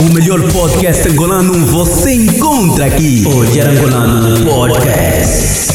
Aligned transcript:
O 0.00 0.12
melhor 0.14 0.40
podcast 0.52 1.08
angolano 1.08 1.54
você 1.66 2.14
encontra 2.14 2.86
aqui. 2.86 3.24
Olhar 3.26 3.66
Angolano 3.66 4.44
Podcast. 4.44 5.72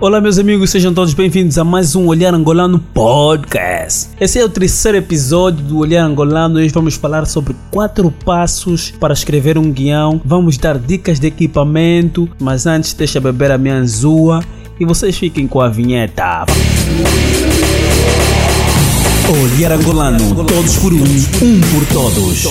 Olá, 0.00 0.22
meus 0.22 0.38
amigos, 0.38 0.70
sejam 0.70 0.94
todos 0.94 1.12
bem-vindos 1.12 1.58
a 1.58 1.64
mais 1.64 1.94
um 1.94 2.06
Olhar 2.06 2.32
Angolano 2.32 2.78
Podcast. 2.78 4.08
Esse 4.18 4.38
é 4.38 4.44
o 4.44 4.48
terceiro 4.48 4.96
episódio 4.96 5.62
do 5.62 5.78
Olhar 5.78 6.02
Angolano. 6.02 6.58
Hoje 6.58 6.72
vamos 6.72 6.94
falar 6.94 7.26
sobre 7.26 7.54
quatro 7.70 8.10
passos 8.10 8.90
para 8.90 9.12
escrever 9.12 9.58
um 9.58 9.70
guião. 9.70 10.18
Vamos 10.24 10.56
dar 10.56 10.78
dicas 10.78 11.20
de 11.20 11.26
equipamento, 11.26 12.26
mas 12.40 12.64
antes, 12.66 12.94
deixa 12.94 13.20
beber 13.20 13.50
a 13.50 13.58
minha 13.58 13.74
anzua 13.74 14.40
e 14.80 14.84
vocês 14.86 15.16
fiquem 15.18 15.46
com 15.46 15.60
a 15.60 15.68
vinheta. 15.68 16.46
Olhar 19.28 19.72
Angolano, 19.72 20.36
todos 20.44 20.76
por 20.76 20.92
um, 20.92 20.98
um 20.98 21.60
por 21.60 21.84
todos. 21.92 22.46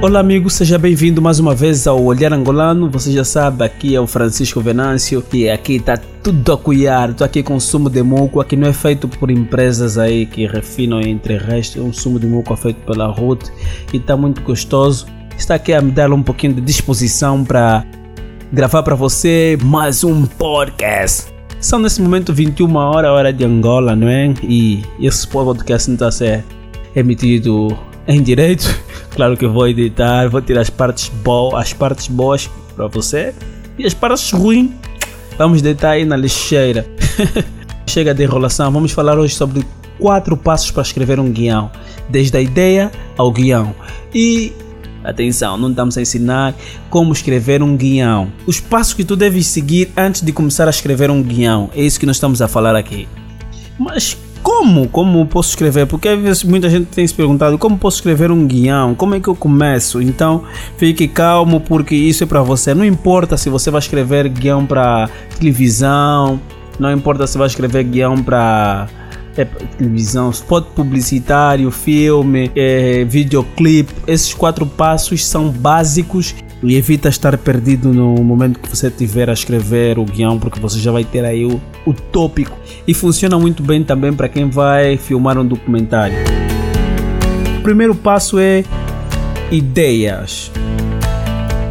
Olá 0.00 0.20
amigo, 0.20 0.48
seja 0.48 0.78
bem-vindo 0.78 1.20
mais 1.20 1.38
uma 1.38 1.54
vez 1.54 1.86
ao 1.86 2.02
Olhar 2.02 2.32
Angolano. 2.32 2.88
Você 2.88 3.12
já 3.12 3.24
sabe, 3.24 3.62
aqui 3.62 3.94
é 3.94 4.00
o 4.00 4.06
Francisco 4.06 4.58
Venâncio 4.62 5.22
e 5.34 5.50
aqui 5.50 5.76
está 5.76 5.98
tudo 6.22 6.50
a 6.50 6.56
cuidar. 6.56 7.10
Estou 7.10 7.26
aqui 7.26 7.42
com 7.42 7.60
sumo 7.60 7.90
de 7.90 8.02
moco, 8.02 8.40
aqui 8.40 8.56
não 8.56 8.68
é 8.68 8.72
feito 8.72 9.06
por 9.06 9.30
empresas 9.30 9.98
aí 9.98 10.24
que 10.24 10.46
refinam 10.46 11.02
entre 11.02 11.36
resto, 11.36 11.78
é 11.78 11.82
um 11.82 11.92
sumo 11.92 12.18
de 12.18 12.26
moco 12.26 12.56
feito 12.56 12.80
pela 12.86 13.06
Ruth 13.08 13.50
e 13.92 13.98
está 13.98 14.16
muito 14.16 14.40
gostoso. 14.40 15.06
Está 15.36 15.56
aqui 15.56 15.74
a 15.74 15.82
me 15.82 15.92
dar 15.92 16.10
um 16.10 16.22
pouquinho 16.22 16.54
de 16.54 16.62
disposição 16.62 17.44
para 17.44 17.84
gravar 18.56 18.82
para 18.82 18.94
você 18.94 19.58
mais 19.62 20.02
um 20.02 20.24
podcast. 20.24 21.26
São 21.60 21.78
nesse 21.78 22.00
momento 22.00 22.32
21 22.32 22.74
horas, 22.74 23.10
hora 23.10 23.30
de 23.30 23.44
Angola, 23.44 23.94
não 23.94 24.08
é? 24.08 24.32
E 24.42 24.82
esse 24.98 25.28
podcast 25.28 25.92
está 25.92 26.08
a 26.08 26.10
ser 26.10 26.42
emitido 26.94 27.76
em 28.08 28.22
direito. 28.22 28.66
Claro 29.14 29.36
que 29.36 29.46
vou 29.46 29.66
editar, 29.68 30.28
vou 30.28 30.42
tirar 30.42 30.60
as 30.60 30.70
partes 30.70 31.08
boas, 31.08 31.54
as 31.54 31.72
partes 31.72 32.08
boas 32.08 32.50
para 32.74 32.86
você 32.86 33.34
e 33.78 33.86
as 33.86 33.94
partes 33.94 34.30
ruins 34.30 34.70
vamos 35.38 35.60
deitar 35.60 35.90
aí 35.90 36.06
na 36.06 36.16
lixeira. 36.16 36.86
Chega 37.86 38.14
de 38.14 38.24
enrolação, 38.24 38.70
vamos 38.70 38.92
falar 38.92 39.18
hoje 39.18 39.34
sobre 39.34 39.64
quatro 39.98 40.34
passos 40.36 40.70
para 40.70 40.82
escrever 40.82 41.20
um 41.20 41.30
guião, 41.30 41.70
desde 42.08 42.36
a 42.36 42.40
ideia 42.40 42.90
ao 43.16 43.30
guião. 43.30 43.74
E 44.14 44.52
atenção, 45.06 45.56
não 45.56 45.70
estamos 45.70 45.96
a 45.96 46.02
ensinar 46.02 46.54
como 46.90 47.12
escrever 47.12 47.62
um 47.62 47.76
guião. 47.76 48.32
Os 48.46 48.60
passos 48.60 48.94
que 48.94 49.04
tu 49.04 49.16
deves 49.16 49.46
seguir 49.46 49.90
antes 49.96 50.22
de 50.22 50.32
começar 50.32 50.66
a 50.66 50.70
escrever 50.70 51.10
um 51.10 51.22
guião, 51.22 51.70
é 51.74 51.82
isso 51.82 51.98
que 52.00 52.06
nós 52.06 52.16
estamos 52.16 52.42
a 52.42 52.48
falar 52.48 52.74
aqui. 52.74 53.08
Mas 53.78 54.16
como? 54.42 54.88
Como 54.88 55.26
posso 55.26 55.50
escrever? 55.50 55.86
Porque 55.86 56.08
às 56.08 56.20
vezes 56.20 56.44
muita 56.44 56.70
gente 56.70 56.86
tem 56.86 57.06
se 57.06 57.12
perguntado 57.12 57.58
como 57.58 57.76
posso 57.76 57.96
escrever 57.96 58.30
um 58.30 58.46
guião? 58.46 58.94
Como 58.94 59.14
é 59.14 59.20
que 59.20 59.28
eu 59.28 59.34
começo? 59.34 60.00
Então 60.00 60.44
fique 60.76 61.08
calmo 61.08 61.60
porque 61.60 61.94
isso 61.94 62.22
é 62.22 62.26
para 62.26 62.42
você. 62.42 62.72
Não 62.72 62.84
importa 62.84 63.36
se 63.36 63.50
você 63.50 63.70
vai 63.70 63.80
escrever 63.80 64.28
guião 64.28 64.64
para 64.64 65.10
televisão, 65.38 66.40
não 66.78 66.92
importa 66.92 67.26
se 67.26 67.36
vai 67.36 67.48
escrever 67.48 67.82
guião 67.84 68.22
para 68.22 68.86
é, 69.36 69.44
televisão, 69.44 70.30
spot 70.30 70.66
publicitário, 70.74 71.70
filme, 71.70 72.50
é. 72.56 73.06
Esses 74.06 74.34
quatro 74.34 74.66
passos 74.66 75.26
são 75.26 75.50
básicos 75.50 76.34
e 76.62 76.74
evita 76.74 77.08
estar 77.08 77.36
perdido 77.36 77.92
no 77.92 78.14
momento 78.22 78.58
que 78.58 78.68
você 78.68 78.88
estiver 78.88 79.28
a 79.28 79.32
escrever 79.32 79.98
o 79.98 80.04
guião, 80.04 80.38
porque 80.38 80.58
você 80.58 80.78
já 80.78 80.90
vai 80.90 81.04
ter 81.04 81.24
aí 81.24 81.44
o, 81.44 81.60
o 81.84 81.92
tópico. 81.92 82.58
E 82.86 82.94
funciona 82.94 83.38
muito 83.38 83.62
bem 83.62 83.84
também 83.84 84.12
para 84.12 84.28
quem 84.28 84.48
vai 84.48 84.96
filmar 84.96 85.38
um 85.38 85.46
documentário. 85.46 86.16
O 87.58 87.62
primeiro 87.62 87.94
passo 87.94 88.38
é 88.38 88.64
ideias. 89.50 90.50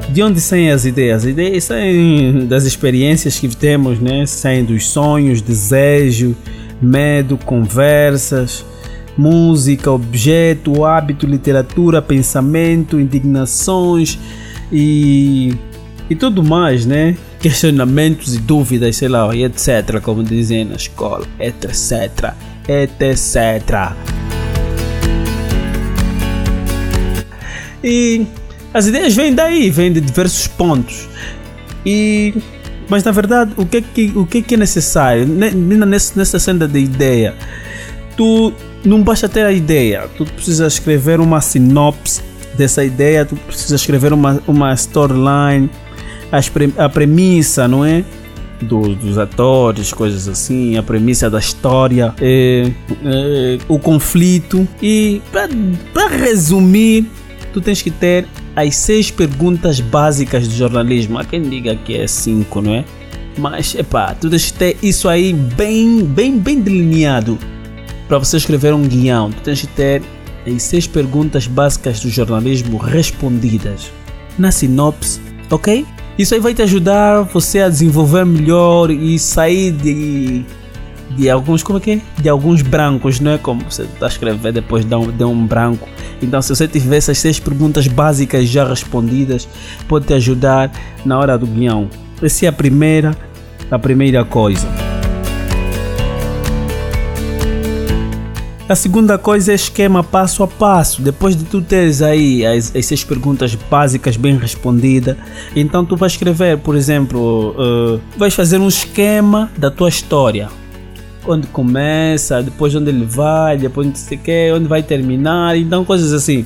De 0.09 0.21
onde 0.23 0.39
saem 0.39 0.71
as 0.71 0.85
ideias? 0.85 1.23
As 1.23 1.29
ideias 1.29 1.63
saem 1.65 2.45
das 2.47 2.63
experiências 2.63 3.37
que 3.37 3.53
temos, 3.53 3.99
né? 3.99 4.25
Saem 4.25 4.63
dos 4.63 4.87
sonhos, 4.87 5.41
desejo, 5.41 6.35
medo, 6.81 7.37
conversas, 7.37 8.65
música, 9.17 9.91
objeto, 9.91 10.83
hábito, 10.85 11.25
literatura, 11.25 12.01
pensamento, 12.01 12.99
indignações, 12.99 14.19
e, 14.71 15.53
e 16.09 16.15
tudo 16.15 16.43
mais, 16.43 16.85
né? 16.85 17.15
Questionamentos 17.39 18.35
e 18.35 18.39
dúvidas, 18.39 18.95
sei 18.97 19.07
lá, 19.07 19.33
e 19.35 19.43
etc. 19.43 20.01
Como 20.01 20.23
dizem 20.23 20.65
na 20.65 20.75
escola, 20.75 21.25
etc. 21.39 22.33
etc. 22.67 23.93
E 27.83 28.25
as 28.73 28.87
ideias 28.87 29.15
vêm 29.15 29.33
daí, 29.33 29.69
vêm 29.69 29.93
de 29.93 30.01
diversos 30.01 30.47
pontos. 30.47 31.07
E 31.85 32.33
mas 32.89 33.03
na 33.03 33.11
verdade, 33.11 33.53
o 33.57 33.65
que 33.65 33.77
é 33.77 33.81
que, 33.81 34.13
o 34.15 34.25
que, 34.25 34.37
é, 34.39 34.41
que 34.41 34.53
é 34.55 34.57
necessário? 34.57 35.25
Nessa, 35.27 36.13
nessa 36.17 36.39
senda 36.39 36.67
de 36.67 36.79
ideia, 36.79 37.35
tu 38.15 38.53
não 38.83 39.01
basta 39.01 39.27
ter 39.27 39.45
a 39.45 39.51
ideia, 39.51 40.07
tu 40.17 40.25
precisas 40.25 40.73
escrever 40.73 41.19
uma 41.19 41.41
sinopse 41.41 42.21
dessa 42.55 42.83
ideia, 42.83 43.25
tu 43.25 43.35
precisa 43.35 43.75
escrever 43.75 44.13
uma, 44.13 44.41
uma 44.47 44.73
storyline, 44.73 45.69
a 46.77 46.89
premissa, 46.89 47.67
não 47.67 47.83
é? 47.83 48.03
Do, 48.61 48.95
dos 48.95 49.17
atores, 49.17 49.91
coisas 49.91 50.29
assim, 50.29 50.77
a 50.77 50.83
premissa 50.83 51.29
da 51.29 51.39
história, 51.39 52.13
é, 52.21 52.71
é, 53.03 53.57
o 53.67 53.77
conflito. 53.77 54.65
E 54.81 55.21
para 55.31 56.07
resumir, 56.07 57.05
tu 57.51 57.59
tens 57.59 57.81
que 57.81 57.91
ter 57.91 58.25
as 58.55 58.75
seis 58.75 59.11
perguntas 59.11 59.79
básicas 59.79 60.47
do 60.47 60.53
jornalismo. 60.53 61.19
Há 61.19 61.25
quem 61.25 61.41
diga 61.41 61.75
que 61.75 61.97
é 61.97 62.07
cinco, 62.07 62.61
não 62.61 62.73
é? 62.73 62.85
Mas, 63.37 63.75
epá, 63.75 64.13
tu 64.13 64.29
tens 64.29 64.51
que 64.51 64.57
ter 64.57 64.77
isso 64.81 65.09
aí 65.09 65.33
bem, 65.33 66.03
bem, 66.05 66.37
bem 66.37 66.61
delineado 66.61 67.37
para 68.07 68.17
você 68.17 68.37
escrever 68.37 68.73
um 68.73 68.83
guião. 68.83 69.29
Tu 69.31 69.41
tens 69.41 69.61
que 69.61 69.67
ter 69.67 70.01
em 70.45 70.57
seis 70.57 70.87
perguntas 70.87 71.47
básicas 71.47 71.99
do 71.99 72.09
jornalismo 72.09 72.77
respondidas 72.77 73.91
na 74.37 74.51
sinopse, 74.51 75.19
ok? 75.49 75.85
Isso 76.17 76.33
aí 76.33 76.39
vai 76.39 76.53
te 76.53 76.61
ajudar 76.61 77.23
você 77.23 77.59
a 77.59 77.69
desenvolver 77.69 78.25
melhor 78.25 78.89
e 78.89 79.19
sair 79.19 79.71
de, 79.71 80.45
de 81.11 81.29
alguns, 81.29 81.63
como 81.63 81.77
é 81.77 81.81
que 81.81 81.91
é? 81.91 82.01
De 82.21 82.29
alguns 82.29 82.61
brancos, 82.61 83.19
não 83.19 83.31
é? 83.31 83.37
Como 83.37 83.61
você 83.69 83.83
está 83.83 84.05
a 84.05 84.09
escrever 84.09 84.51
depois 84.51 84.85
de 84.85 84.95
um, 84.95 85.11
de 85.11 85.23
um 85.23 85.45
branco. 85.45 85.87
Então, 86.21 86.41
se 86.41 86.49
você 86.49 86.67
tiver 86.67 86.97
essas 86.97 87.17
seis 87.17 87.39
perguntas 87.39 87.87
básicas 87.87 88.47
já 88.47 88.67
respondidas, 88.67 89.47
pode 89.87 90.07
te 90.07 90.13
ajudar 90.13 90.71
na 91.05 91.17
hora 91.17 91.37
do 91.37 91.45
guião. 91.45 91.89
Essa 92.21 92.45
é 92.45 92.49
a 92.49 92.53
primeira, 92.53 93.15
a 93.69 93.77
primeira 93.77 94.23
coisa. 94.25 94.67
A 98.67 98.73
segunda 98.73 99.15
coisa 99.19 99.51
é 99.51 99.55
esquema 99.55 100.03
passo 100.03 100.41
a 100.41 100.47
passo. 100.47 100.99
Depois 100.99 101.35
de 101.35 101.43
tu 101.43 101.61
teres 101.61 102.01
aí 102.01 102.43
as, 102.43 102.75
as 102.75 102.85
seis 102.87 103.03
perguntas 103.03 103.53
básicas 103.53 104.17
bem 104.17 104.35
respondidas, 104.37 105.15
então 105.55 105.85
tu 105.85 105.95
vais 105.95 106.13
escrever, 106.13 106.57
por 106.57 106.75
exemplo, 106.75 107.51
uh, 107.51 108.01
vais 108.17 108.33
fazer 108.33 108.59
um 108.59 108.67
esquema 108.67 109.51
da 109.55 109.69
tua 109.69 109.87
história. 109.87 110.49
Onde 111.27 111.47
começa, 111.47 112.43
depois 112.43 112.75
onde 112.75 112.89
ele 112.89 113.05
vai, 113.05 113.57
depois 113.57 113.87
onde 113.87 113.97
você 113.97 114.15
quer, 114.15 114.53
onde 114.53 114.67
vai 114.67 114.83
terminar, 114.83 115.57
então 115.57 115.83
coisas 115.83 116.13
assim. 116.13 116.45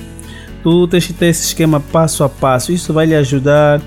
Tu 0.63 0.87
tens 0.87 1.07
que 1.07 1.13
ter 1.13 1.27
esse 1.27 1.47
esquema 1.47 1.79
passo 1.79 2.23
a 2.23 2.29
passo. 2.29 2.71
Isso 2.71 2.93
vai 2.93 3.05
lhe 3.05 3.15
ajudar 3.15 3.81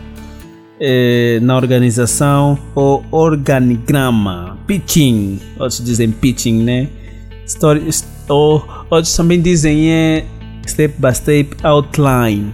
eh, 0.81 1.39
na 1.43 1.57
organização 1.57 2.59
ou 2.75 3.05
organigrama, 3.11 4.59
pitching, 4.67 5.39
outros 5.59 5.85
dizem 5.85 6.11
pitching, 6.11 6.63
né? 6.63 6.89
Story, 7.47 7.89
ou 8.29 8.67
outros 8.91 9.15
também 9.15 9.41
dizem 9.41 9.91
é 9.91 10.25
step 10.67 10.95
by 10.99 11.15
step 11.15 11.57
outline. 11.63 12.53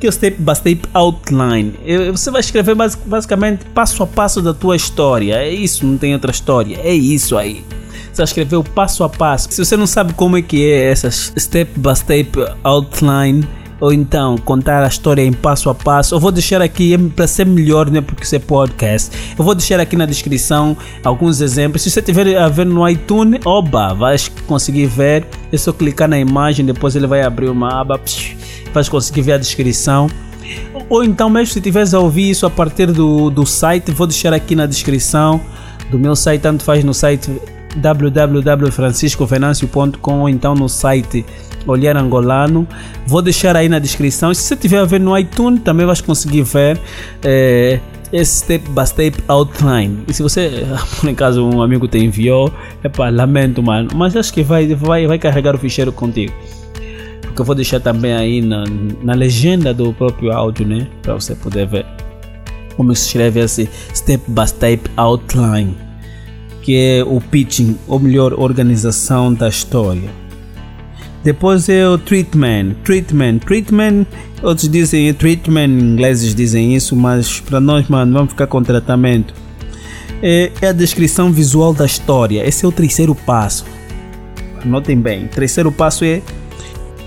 Que 0.00 0.06
é 0.06 0.08
o 0.08 0.12
step 0.12 0.40
by 0.40 0.56
step 0.56 0.88
outline? 0.94 1.74
Você 2.10 2.30
vai 2.30 2.40
escrever 2.40 2.74
basicamente 2.74 3.66
passo 3.66 4.02
a 4.02 4.06
passo 4.06 4.40
da 4.40 4.54
tua 4.54 4.74
história. 4.74 5.34
É 5.34 5.52
isso, 5.52 5.86
não 5.86 5.98
tem 5.98 6.14
outra 6.14 6.30
história. 6.30 6.80
É 6.82 6.92
isso 6.92 7.36
aí. 7.36 7.62
Você 8.10 8.16
vai 8.16 8.24
escrever 8.24 8.56
o 8.56 8.64
passo 8.64 9.04
a 9.04 9.10
passo. 9.10 9.48
Se 9.50 9.62
você 9.62 9.76
não 9.76 9.86
sabe 9.86 10.14
como 10.14 10.38
é 10.38 10.42
que 10.42 10.64
é 10.64 10.90
essa 10.90 11.10
step 11.10 11.78
by 11.78 11.94
step 11.94 12.30
outline, 12.64 13.46
ou 13.80 13.92
então 13.92 14.36
contar 14.38 14.84
a 14.84 14.86
história 14.86 15.22
em 15.22 15.32
passo 15.32 15.70
a 15.70 15.74
passo. 15.74 16.14
Eu 16.14 16.20
vou 16.20 16.30
deixar 16.30 16.60
aqui 16.60 16.96
para 16.98 17.26
ser 17.26 17.46
melhor, 17.46 17.90
né? 17.90 18.00
Porque 18.00 18.24
isso 18.24 18.36
é 18.36 18.38
podcast. 18.38 19.10
Eu 19.38 19.44
vou 19.44 19.54
deixar 19.54 19.80
aqui 19.80 19.96
na 19.96 20.06
descrição 20.06 20.76
alguns 21.02 21.40
exemplos. 21.40 21.82
Se 21.82 21.90
você 21.90 22.02
tiver 22.02 22.36
a 22.36 22.48
ver 22.48 22.66
no 22.66 22.86
iTunes, 22.88 23.40
oba, 23.44 23.94
vais 23.94 24.28
conseguir 24.46 24.86
ver. 24.86 25.26
É 25.50 25.56
só 25.56 25.72
clicar 25.72 26.08
na 26.08 26.18
imagem, 26.18 26.64
depois 26.64 26.94
ele 26.94 27.06
vai 27.06 27.22
abrir 27.22 27.48
uma 27.48 27.80
aba, 27.80 27.98
vais 28.72 28.88
conseguir 28.88 29.22
ver 29.22 29.32
a 29.32 29.38
descrição. 29.38 30.08
Ou 30.88 31.04
então, 31.04 31.28
mesmo 31.30 31.52
se 31.52 31.58
estiveres 31.58 31.92
a 31.94 32.00
ouvir 32.00 32.30
isso 32.30 32.46
a 32.46 32.50
partir 32.50 32.86
do, 32.86 33.30
do 33.30 33.46
site, 33.46 33.92
vou 33.92 34.06
deixar 34.06 34.32
aqui 34.32 34.56
na 34.56 34.66
descrição 34.66 35.40
do 35.90 35.98
meu 35.98 36.16
site, 36.16 36.40
tanto 36.40 36.64
faz 36.64 36.82
no 36.84 36.94
site 36.94 37.30
www.franciscovenancio.com 37.76 40.20
ou 40.20 40.28
então 40.28 40.54
no 40.54 40.68
site 40.68 41.24
Olhar 41.66 41.96
Angolano. 41.96 42.68
Vou 43.06 43.22
deixar 43.22 43.56
aí 43.56 43.68
na 43.68 43.78
descrição. 43.78 44.34
Se 44.34 44.42
você 44.42 44.54
estiver 44.54 44.78
a 44.78 44.84
ver 44.84 44.98
no 45.00 45.16
iTunes, 45.16 45.62
também 45.62 45.86
vais 45.86 46.00
conseguir 46.00 46.42
ver 46.42 46.80
é, 47.22 47.78
esse 48.12 48.40
step 48.40 48.68
by 48.70 48.84
step 48.86 49.22
outline. 49.28 50.02
E 50.08 50.14
se 50.14 50.20
você, 50.22 50.66
por 51.00 51.10
acaso, 51.10 51.44
um 51.44 51.62
amigo 51.62 51.86
te 51.86 51.98
enviou, 51.98 52.52
é 52.82 52.88
lamento, 53.10 53.62
mano. 53.62 53.90
Mas 53.94 54.16
acho 54.16 54.32
que 54.32 54.42
vai, 54.42 54.74
vai, 54.74 55.06
vai 55.06 55.18
carregar 55.18 55.54
o 55.54 55.58
ficheiro 55.58 55.92
contigo. 55.92 56.32
Porque 57.30 57.40
eu 57.40 57.46
vou 57.46 57.54
deixar 57.54 57.80
também 57.80 58.12
aí 58.12 58.42
na, 58.42 58.64
na 59.02 59.14
legenda 59.14 59.72
do 59.72 59.92
próprio 59.92 60.32
áudio, 60.32 60.66
né? 60.66 60.86
Para 61.02 61.14
você 61.14 61.34
poder 61.34 61.66
ver 61.66 61.86
como 62.76 62.94
se 62.94 63.06
escreve 63.06 63.40
esse 63.40 63.68
step 63.94 64.22
by 64.28 64.46
step 64.46 64.90
outline 64.96 65.90
que 66.62 66.76
é 66.76 67.04
o 67.04 67.20
pitching, 67.20 67.76
ou 67.88 67.98
melhor, 67.98 68.34
organização 68.34 69.32
da 69.32 69.48
história. 69.48 70.10
Depois 71.22 71.68
é 71.68 71.86
o 71.86 71.98
treatment, 71.98 72.74
treatment, 72.82 73.38
treatment, 73.38 74.06
outros 74.42 74.68
dizem 74.68 75.12
treatment, 75.12 75.68
ingleses 75.68 76.34
dizem 76.34 76.74
isso, 76.74 76.96
mas 76.96 77.40
para 77.40 77.60
nós, 77.60 77.88
mano, 77.88 78.12
vamos 78.12 78.30
ficar 78.30 78.46
com 78.46 78.62
tratamento. 78.62 79.34
É, 80.22 80.50
é 80.62 80.68
a 80.68 80.72
descrição 80.72 81.32
visual 81.32 81.74
da 81.74 81.84
história, 81.84 82.46
esse 82.46 82.64
é 82.64 82.68
o 82.68 82.72
terceiro 82.72 83.14
passo. 83.14 83.64
Anotem 84.62 84.98
bem, 84.98 85.26
terceiro 85.26 85.72
passo 85.72 86.04
é 86.04 86.22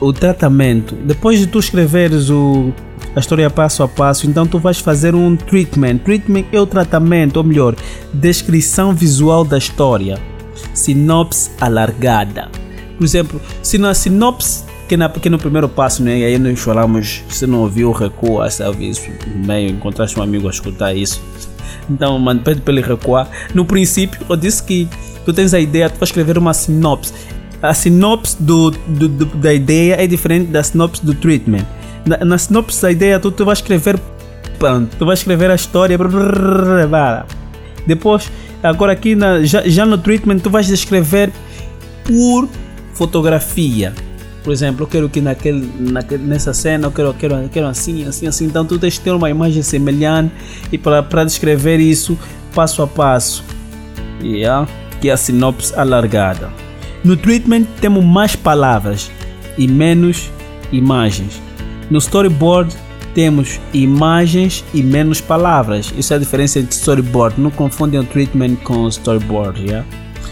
o 0.04 0.14
tratamento. 0.14 0.96
Depois 0.96 1.40
de 1.40 1.48
tu 1.48 1.60
escreveres 1.60 2.30
o, 2.30 2.74
a 3.16 3.20
história 3.20 3.50
passo 3.50 3.84
a 3.84 3.88
passo, 3.88 4.30
então 4.30 4.46
tu 4.46 4.60
vais 4.60 4.80
fazer 4.80 5.16
um 5.16 5.36
treatment. 5.36 6.00
Treatment 6.00 6.46
é 6.52 6.60
o 6.60 6.66
tratamento, 6.66 7.38
ou 7.38 7.44
melhor, 7.44 7.76
descrição 8.14 8.94
visual 8.94 9.46
da 9.46 9.58
história. 9.58 10.20
Sinopse 10.74 11.52
alargada. 11.60 12.50
Por 12.98 13.04
exemplo, 13.04 13.42
se 13.62 13.78
na 13.78 13.94
sinopse, 13.94 14.64
que, 14.88 14.98
na, 14.98 15.10
que 15.10 15.30
no 15.30 15.38
primeiro 15.38 15.70
passo, 15.70 16.04
né, 16.04 16.20
e 16.20 16.26
aí 16.26 16.38
nós 16.38 16.60
falamos, 16.60 17.24
se 17.30 17.48
não 17.48 17.62
ouviu, 17.62 17.92
recua, 17.92 18.48
ouviu 18.68 18.92
isso 18.92 19.10
meio, 19.36 19.70
encontraste 19.70 20.20
um 20.20 20.24
amigo 20.24 20.48
a 20.48 20.52
escutar 20.52 20.94
isso. 20.94 21.22
Então, 21.90 22.18
mano, 22.20 22.42
pede 22.42 22.62
para 22.62 22.74
ele 22.74 22.82
recuar. 22.82 23.30
No 23.54 23.66
princípio, 23.66 24.20
eu 24.30 24.36
disse 24.36 24.64
que 24.64 24.88
tu 25.26 25.34
tens 25.34 25.54
a 25.54 25.60
ideia, 25.60 25.90
tu 25.90 25.98
vais 25.98 26.10
escrever 26.10 26.38
uma 26.38 26.54
sinopse. 26.54 27.14
A 27.64 27.74
sinopse 27.74 28.36
do, 28.40 28.72
do, 28.72 29.08
do 29.08 29.26
da 29.38 29.54
ideia 29.54 29.96
é 29.96 30.06
diferente 30.06 30.52
da 30.52 30.62
sinopse 30.62 31.04
do 31.04 31.16
treatment 31.16 31.66
na, 32.06 32.18
na 32.24 32.38
sinopse 32.38 32.82
da 32.82 32.92
ideia 32.92 33.20
tu, 33.20 33.32
tu 33.32 33.46
vais 33.46 33.60
escrever 33.60 34.00
pronto, 34.60 34.96
tu 34.98 35.06
vais 35.06 35.20
escrever 35.20 35.50
a 35.50 35.56
história 35.56 35.98
depois 37.88 38.30
agora 38.62 38.92
aqui 38.92 39.16
na, 39.16 39.44
já, 39.44 39.62
já 39.68 39.86
no 39.86 39.98
treatment 39.98 40.40
tu 40.40 40.50
vais 40.50 40.68
descrever 40.68 41.32
por 42.06 42.50
fotografia 42.94 43.94
por 44.44 44.52
exemplo, 44.52 44.84
eu 44.84 44.88
quero 44.88 45.08
que 45.08 45.22
naquele, 45.22 45.72
naquele, 45.80 46.22
nessa 46.22 46.54
cena 46.54 46.88
eu 46.88 46.92
quero, 46.92 47.14
quero, 47.14 47.50
quero 47.50 47.66
assim, 47.66 48.06
assim, 48.06 48.28
assim. 48.28 48.44
Então 48.44 48.66
tu 48.66 48.78
tens 48.78 48.98
que 48.98 49.04
ter 49.06 49.12
uma 49.12 49.30
imagem 49.30 49.64
semelhante 49.64 50.34
e 50.70 50.78
para 50.78 51.24
descrever 51.24 51.80
isso 51.80 52.20
passo 52.54 52.82
a 52.82 52.88
passo. 52.88 53.42
Yeah? 54.22 54.68
Que 55.00 55.10
é 55.10 55.14
a 55.14 55.18
sinopse 55.18 55.74
alargada. 55.74 56.52
No 57.04 57.18
treatment 57.18 57.66
temos 57.82 58.04
mais 58.04 58.36
palavras 58.36 59.12
e 59.58 59.68
menos 59.68 60.32
imagens. 60.72 61.42
No 61.90 61.98
storyboard 61.98 62.76
temos 63.14 63.60
imagens 63.74 64.64
e 64.74 64.82
menos 64.82 65.20
palavras. 65.20 65.94
Isso 65.98 66.14
é 66.14 66.16
a 66.16 66.20
diferença 66.20 66.60
entre 66.60 66.76
storyboard. 66.76 67.40
Não 67.40 67.52
confundem 67.52 68.00
o 68.00 68.04
treatment 68.04 68.56
com 68.64 68.84
o 68.84 68.90
storyboard, 68.90 69.62
yeah? 69.62 69.86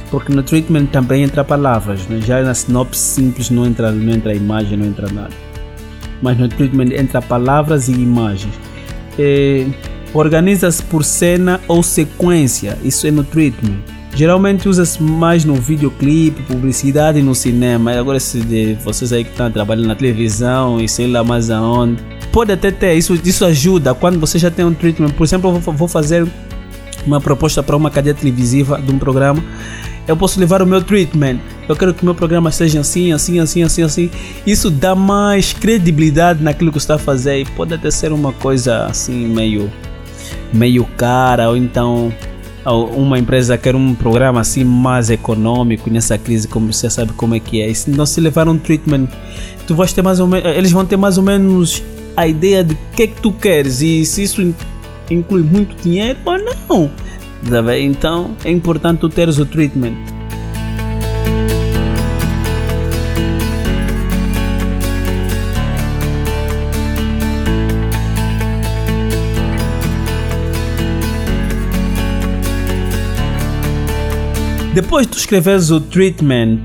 porque 0.09 0.33
no 0.33 0.41
treatment 0.41 0.85
também 0.88 1.23
entra 1.23 1.44
palavras. 1.44 2.07
Né? 2.07 2.21
Já 2.25 2.41
na 2.41 2.53
sinopse 2.53 3.01
simples 3.01 3.50
não 3.50 3.65
entra, 3.65 3.91
não 3.91 4.13
entra 4.13 4.33
imagem, 4.33 4.77
não 4.77 4.88
entra 4.88 5.12
nada. 5.12 5.33
Mas 6.21 6.38
no 6.38 6.47
treatment 6.47 6.91
entra 6.94 7.21
palavras 7.21 7.89
e 7.89 7.94
imagens. 7.94 8.53
É, 9.19 9.65
Organiza-se 10.13 10.83
por 10.83 11.06
cena 11.06 11.62
ou 11.68 11.81
sequência. 11.81 12.77
Isso 12.83 13.07
é 13.07 13.12
no 13.12 13.23
treatment. 13.23 13.79
Geralmente 14.13 14.67
usa-se 14.67 15.01
mais 15.01 15.45
no 15.45 15.55
videoclipe, 15.55 16.43
publicidade 16.43 17.19
e 17.19 17.21
no 17.21 17.33
cinema. 17.33 17.91
Agora 17.93 18.19
se 18.19 18.39
de 18.41 18.73
vocês 18.83 19.13
aí 19.13 19.23
que 19.23 19.31
estão 19.31 19.49
trabalhando 19.49 19.87
na 19.87 19.95
televisão 19.95 20.81
e 20.81 20.87
sei 20.87 21.07
lá 21.07 21.23
mais 21.23 21.49
aonde. 21.49 22.03
Pode 22.31 22.51
até 22.51 22.71
ter, 22.71 22.93
isso, 22.93 23.17
isso 23.23 23.45
ajuda 23.45 23.93
quando 23.93 24.19
você 24.19 24.37
já 24.37 24.51
tem 24.51 24.65
um 24.65 24.73
treatment. 24.73 25.11
Por 25.11 25.23
exemplo, 25.23 25.49
eu 25.49 25.59
vou 25.73 25.87
fazer 25.87 26.27
uma 27.05 27.19
proposta 27.19 27.63
para 27.63 27.75
uma 27.75 27.89
cadeia 27.89 28.13
televisiva 28.13 28.81
de 28.81 28.91
um 28.91 28.99
programa. 28.99 29.43
Eu 30.07 30.17
posso 30.17 30.39
levar 30.39 30.61
o 30.61 30.65
meu 30.65 30.83
treatment. 30.83 31.39
Eu 31.69 31.75
quero 31.75 31.93
que 31.93 32.01
o 32.01 32.05
meu 32.05 32.15
programa 32.15 32.51
seja 32.51 32.81
assim, 32.81 33.13
assim, 33.13 33.39
assim, 33.39 33.63
assim, 33.63 33.83
assim. 33.83 34.09
Isso 34.45 34.69
dá 34.69 34.93
mais 34.93 35.53
credibilidade 35.53 36.43
naquilo 36.43 36.71
que 36.71 36.77
está 36.77 36.97
fazer. 36.97 37.41
E 37.41 37.45
pode 37.45 37.73
até 37.73 37.89
ser 37.89 38.11
uma 38.11 38.33
coisa 38.33 38.85
assim 38.85 39.27
meio, 39.27 39.71
meio 40.51 40.83
cara 40.97 41.49
ou 41.49 41.55
então 41.55 42.11
uma 42.65 43.17
empresa 43.17 43.57
quer 43.57 43.75
um 43.75 43.95
programa 43.95 44.41
assim 44.41 44.63
mais 44.63 45.09
econômico 45.09 45.89
nessa 45.89 46.17
crise, 46.17 46.47
como 46.47 46.71
você 46.71 46.89
sabe 46.89 47.13
como 47.13 47.35
é 47.35 47.39
que 47.39 47.61
é. 47.61 47.69
E 47.69 47.75
se 47.75 47.89
não 47.89 48.05
se 48.05 48.21
levar 48.21 48.47
um 48.47 48.57
treatment, 48.57 49.07
tu 49.65 49.75
vais 49.75 49.91
ter 49.93 50.01
mais 50.01 50.19
ou 50.19 50.27
menos, 50.27 50.55
eles 50.55 50.71
vão 50.71 50.85
ter 50.85 50.97
mais 50.97 51.17
ou 51.17 51.23
menos 51.23 51.83
a 52.15 52.27
ideia 52.27 52.63
de 52.63 52.77
que 52.95 53.03
é 53.03 53.07
que 53.07 53.21
tu 53.21 53.31
queres 53.31 53.81
e 53.81 54.05
se 54.05 54.23
isso 54.23 54.53
inclui 55.09 55.43
muito 55.43 55.75
dinheiro 55.81 56.19
ou 56.25 56.37
não. 56.37 56.91
Tá 57.49 57.77
então 57.79 58.35
é 58.45 58.51
importante 58.51 58.99
tu 58.99 59.09
teres 59.09 59.39
o 59.39 59.45
treatment. 59.45 60.20
Depois 74.73 75.06
de 75.06 75.12
tu 75.12 75.18
escreveres 75.18 75.69
o 75.69 75.81
treatment 75.81 76.59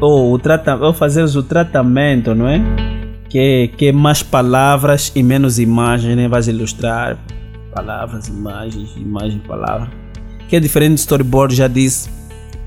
ou, 0.00 0.32
o 0.32 0.38
trata, 0.38 0.76
fazeres 0.92 1.36
o 1.36 1.44
tratamento, 1.44 2.34
não 2.34 2.48
é? 2.48 2.60
Que, 3.28 3.68
que 3.76 3.92
mais 3.92 4.20
palavras 4.20 5.12
e 5.14 5.22
menos 5.22 5.60
imagens, 5.60 6.16
né? 6.16 6.26
Vais 6.26 6.48
ilustrar 6.48 7.16
palavras, 7.72 8.26
imagens, 8.26 8.96
imagem, 8.96 9.38
palavra. 9.46 9.88
Que 10.48 10.56
é 10.56 10.60
diferente 10.60 10.94
do 10.94 10.98
storyboard, 10.98 11.54
já 11.54 11.68
disse. 11.68 12.10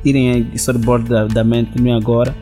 Tirem 0.01 0.50
storyboard 0.53 1.09
da, 1.09 1.25
da 1.25 1.43
mente, 1.43 1.71
não 1.77 1.91
é 1.91 1.98
agora. 1.98 2.33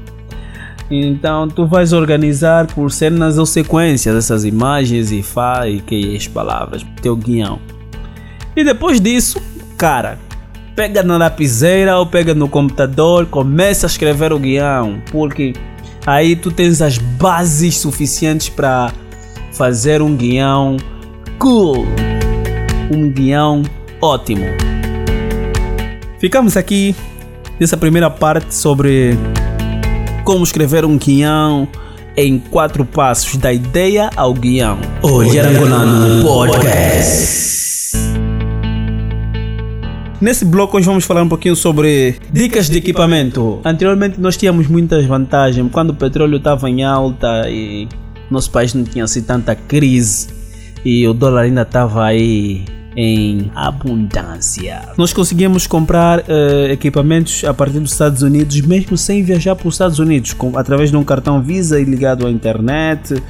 Então 0.92 1.48
tu 1.48 1.66
vais 1.66 1.92
organizar 1.92 2.68
por 2.68 2.92
cenas 2.92 3.40
ou 3.40 3.48
sequências 3.48 4.16
essas 4.16 4.46
imagens 4.46 5.12
e 5.12 5.24
fa 5.24 5.68
e 5.68 5.82
que 5.82 6.16
as 6.16 6.28
palavras, 6.28 6.86
teu 7.02 7.16
guião. 7.16 7.60
E 8.56 8.64
depois 8.64 9.02
disso, 9.02 9.42
cara, 9.76 10.20
pega 10.78 11.02
na 11.02 11.18
lapiseira 11.18 11.98
ou 11.98 12.06
pega 12.06 12.36
no 12.36 12.48
computador, 12.48 13.26
começa 13.26 13.88
a 13.88 13.90
escrever 13.90 14.32
o 14.32 14.38
guião, 14.38 15.02
porque 15.12 15.54
aí 16.06 16.36
tu 16.36 16.52
tens 16.52 16.84
as 16.84 17.00
bases 17.00 17.80
suficientes 17.80 18.48
para 18.48 18.94
fazer 19.52 20.04
um 20.04 20.16
guião 20.16 20.78
cool, 21.40 21.84
um 22.94 23.10
guião 23.10 23.64
ótimo. 24.00 24.46
Ficamos 26.20 26.56
aqui 26.56 26.96
nessa 27.60 27.76
primeira 27.76 28.12
parte 28.12 28.54
sobre 28.54 29.18
como 30.24 30.44
escrever 30.44 30.86
um 30.86 30.96
guião 30.96 31.68
em 32.16 32.38
quatro 32.38 32.86
passos 32.86 33.36
da 33.38 33.52
ideia 33.52 34.12
ao 34.16 34.32
guião. 34.32 34.78
Hoje 35.02 35.40
Angolano 35.40 36.24
Podcast. 36.24 37.67
Nesse 40.20 40.44
bloco 40.44 40.76
hoje 40.78 40.88
vamos 40.88 41.06
falar 41.06 41.22
um 41.22 41.30
pouquinho 41.30 41.56
sobre 41.56 42.16
dicas 42.34 42.68
de 42.68 42.80
equipamento. 42.80 43.62
Anteriormente 43.64 44.20
nós 44.20 44.36
tínhamos 44.36 44.68
muitas 44.68 45.06
vantagens 45.06 45.70
quando 45.72 45.92
o 45.92 45.94
petróleo 45.94 46.38
estava 46.38 46.68
em 46.68 46.84
alta 46.84 47.48
e 47.48 47.88
nosso 48.32 48.50
país 48.50 48.74
não 48.74 48.84
tinha 48.84 49.04
assim 49.04 49.22
tanta 49.22 49.56
crise 49.56 50.28
e 50.84 51.08
o 51.08 51.14
dólar 51.14 51.44
ainda 51.44 51.62
estava 51.62 52.04
aí 52.04 52.66
em 52.96 53.52
abundância. 53.54 54.90
Nós 54.98 55.14
conseguimos 55.14 55.68
comprar 55.68 56.22
uh, 56.22 56.72
equipamentos 56.72 57.44
a 57.44 57.54
partir 57.54 57.80
dos 57.80 57.92
Estados 57.92 58.24
Unidos, 58.24 58.60
mesmo 58.62 58.98
sem 58.98 59.22
viajar 59.22 59.56
para 59.56 59.68
os 59.68 59.76
Estados 59.76 60.00
Unidos, 60.00 60.34
com, 60.34 60.58
através 60.58 60.90
de 60.90 60.98
um 60.98 61.04
cartão 61.04 61.44
Visa 61.44 61.80
ligado 61.80 62.26
à 62.26 62.32
internet, 62.32 63.22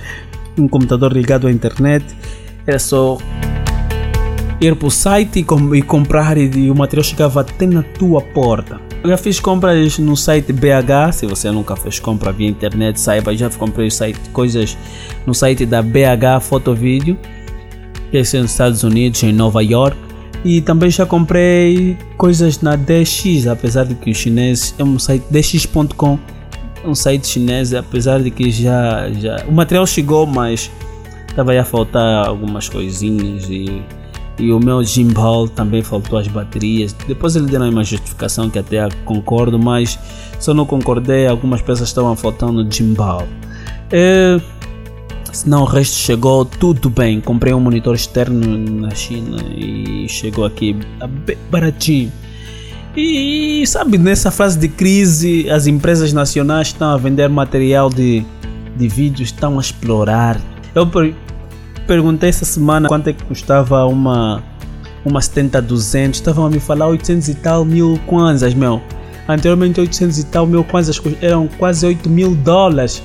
um 0.57 0.69
computador 0.69 1.11
ligado 1.11 1.47
à 1.47 1.51
internet. 1.51 2.05
Era 2.65 2.79
só 2.79 3.17
ir 4.59 4.75
para 4.75 4.87
o 4.87 4.91
site 4.91 5.39
e, 5.39 5.43
com, 5.43 5.75
e 5.75 5.81
comprar 5.81 6.37
e, 6.37 6.69
o 6.69 6.75
material 6.75 7.03
chegava 7.03 7.41
até 7.41 7.65
na 7.65 7.83
tua 7.83 8.21
porta. 8.21 8.79
Eu 9.03 9.11
já 9.11 9.17
fiz 9.17 9.39
compras 9.39 9.99
no 9.99 10.17
site 10.17 10.51
BH, 10.51 11.13
se 11.13 11.25
você 11.27 11.51
nunca 11.51 11.75
fez 11.75 11.99
compra 11.99 12.31
via 12.31 12.47
internet, 12.47 12.99
saiba, 12.99 13.35
já 13.35 13.49
comprei 13.51 13.91
site, 13.91 14.19
coisas 14.33 14.77
no 15.25 15.33
site 15.33 15.65
da 15.65 15.81
BH 15.81 16.41
Foto 16.41 16.73
Vídeo. 16.73 17.17
que 18.09 18.17
é 18.17 18.19
nos 18.19 18.51
Estados 18.51 18.83
Unidos, 18.83 19.21
em 19.23 19.31
Nova 19.31 19.63
York. 19.63 19.97
E 20.43 20.61
também 20.61 20.89
já 20.89 21.05
comprei 21.05 21.97
coisas 22.17 22.61
na 22.61 22.75
DX, 22.75 23.47
apesar 23.47 23.85
de 23.85 23.95
que 23.95 24.11
o 24.11 24.15
chinês 24.15 24.73
é 24.77 24.83
um 24.83 24.97
site 24.97 25.23
dx.com, 25.29 26.17
um 26.85 26.95
site 26.95 27.27
chinês, 27.27 27.73
apesar 27.73 28.21
de 28.21 28.31
que 28.31 28.49
já, 28.51 29.09
já 29.11 29.43
o 29.47 29.51
material 29.51 29.85
chegou, 29.85 30.25
mas 30.25 30.71
estava 31.27 31.59
a 31.59 31.65
faltar 31.65 32.27
algumas 32.27 32.69
coisinhas 32.69 33.49
e, 33.49 33.81
e 34.39 34.51
o 34.51 34.59
meu 34.59 34.83
gimbal 34.83 35.47
também 35.47 35.81
faltou 35.81 36.19
as 36.19 36.27
baterias. 36.27 36.93
Depois 37.07 37.35
ele 37.35 37.47
deu 37.47 37.61
uma 37.61 37.83
justificação 37.83 38.49
que 38.49 38.59
até 38.59 38.87
concordo, 39.05 39.57
mas 39.57 39.97
só 40.39 40.53
não 40.53 40.65
concordei, 40.65 41.27
algumas 41.27 41.61
peças 41.61 41.87
estavam 41.87 42.15
faltando 42.15 42.63
no 42.63 42.71
gimbal. 42.71 43.27
É, 43.91 44.39
Senão 45.37 45.61
o 45.61 45.65
resto 45.65 45.95
chegou 45.95 46.45
tudo 46.45 46.89
bem. 46.89 47.21
Comprei 47.21 47.53
um 47.53 47.59
monitor 47.59 47.93
externo 47.93 48.57
na 48.57 48.89
China 48.95 49.37
e 49.55 50.07
chegou 50.09 50.45
aqui 50.45 50.75
baratinho. 51.51 52.11
E 52.95 53.63
sabe, 53.67 53.99
nessa 53.99 54.31
fase 54.31 54.57
de 54.57 54.67
crise, 54.67 55.47
as 55.51 55.67
empresas 55.67 56.11
nacionais 56.11 56.69
estão 56.69 56.89
a 56.89 56.97
vender 56.97 57.29
material 57.29 57.87
de, 57.87 58.25
de 58.75 58.87
vídeos, 58.87 59.29
estão 59.29 59.59
a 59.59 59.61
explorar. 59.61 60.41
Eu 60.73 60.87
perguntei 61.87 62.29
essa 62.29 62.45
semana 62.45 62.87
quanto 62.89 63.07
é 63.07 63.13
que 63.13 63.23
custava 63.23 63.85
uma, 63.85 64.43
uma 65.03 65.19
70-200. 65.19 66.11
Estavam 66.11 66.45
a 66.45 66.49
me 66.49 66.59
falar 66.59 66.87
800 66.87 67.29
e 67.29 67.35
tal 67.35 67.65
mil 67.65 67.99
kwanzas, 68.05 68.53
meu. 68.53 68.81
Anteriormente 69.27 69.79
800 69.79 70.19
e 70.19 70.25
tal 70.25 70.45
mil 70.45 70.63
kwanzas 70.63 71.01
eram 71.21 71.47
quase 71.57 71.85
8 71.85 72.09
mil 72.09 72.35
dólares. 72.35 73.01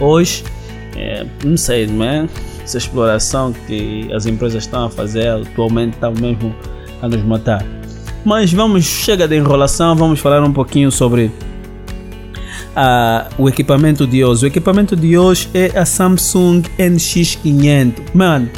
Hoje 0.00 0.44
é, 0.96 1.24
não 1.44 1.56
sei, 1.56 1.86
não 1.86 2.04
é? 2.04 2.28
Essa 2.62 2.78
exploração 2.78 3.54
que 3.66 4.12
as 4.12 4.26
empresas 4.26 4.64
estão 4.64 4.86
a 4.86 4.90
fazer 4.90 5.28
atualmente 5.28 5.94
está 5.94 6.10
mesmo 6.10 6.54
a 7.00 7.08
nos 7.08 7.22
matar. 7.22 7.64
Mas 8.24 8.52
vamos, 8.52 8.84
chega 8.84 9.26
de 9.26 9.36
enrolação, 9.36 9.96
vamos 9.96 10.20
falar 10.20 10.42
um 10.42 10.52
pouquinho 10.52 10.90
sobre 10.90 11.30
uh, 12.78 13.42
o 13.42 13.48
equipamento 13.48 14.06
de 14.06 14.24
hoje. 14.24 14.44
O 14.44 14.46
equipamento 14.46 14.94
de 14.94 15.18
hoje 15.18 15.50
é 15.52 15.76
a 15.76 15.84
Samsung 15.84 16.62
NX500. 16.78 17.94
Mano, 18.14 18.48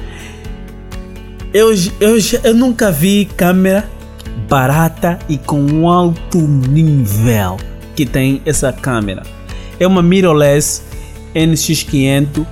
eu, 1.52 1.72
eu, 1.98 2.16
eu 2.44 2.54
nunca 2.54 2.92
vi 2.92 3.24
câmera 3.24 3.88
barata 4.48 5.18
e 5.28 5.38
com 5.38 5.88
alto 5.88 6.38
nível 6.38 7.56
que 7.96 8.04
tem 8.04 8.42
essa 8.44 8.72
câmera. 8.72 9.22
É 9.78 9.86
uma 9.86 10.02
mirrorless 10.02 10.82
NX500 11.34 12.46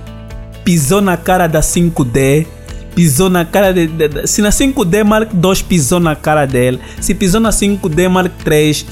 pisou 0.64 1.00
na 1.00 1.16
cara 1.16 1.46
da 1.46 1.60
5D, 1.60 2.46
pisou 2.94 3.30
na 3.30 3.44
cara 3.44 3.72
de, 3.72 3.86
de, 3.86 4.08
de, 4.08 4.26
se 4.26 4.42
na 4.42 4.50
5D 4.50 5.02
Mark 5.04 5.30
II 5.32 5.64
pisou 5.66 5.98
na 5.98 6.14
cara 6.14 6.46
dele, 6.46 6.78
se 7.00 7.14
pisou 7.14 7.40
na 7.40 7.50
5D 7.50 8.08
Mark 8.08 8.32
III 8.46 8.86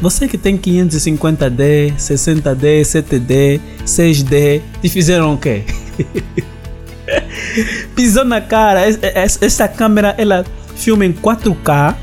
você 0.00 0.28
que 0.28 0.38
tem 0.38 0.56
550D, 0.56 1.94
60D, 1.96 2.82
7D, 2.82 3.60
6D, 3.84 4.62
te 4.80 4.88
fizeram 4.88 5.34
o 5.34 5.38
quê? 5.38 5.64
Pisou 7.96 8.24
na 8.24 8.40
cara. 8.40 8.82
Essa 9.40 9.66
câmera 9.66 10.14
ela 10.18 10.44
filma 10.76 11.04
em 11.04 11.12
4K 11.12 11.96